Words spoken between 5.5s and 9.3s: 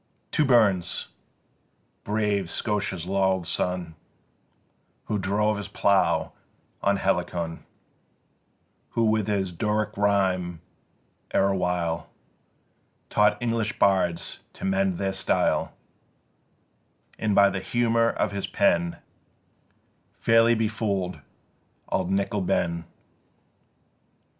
his plough on Helicon Who with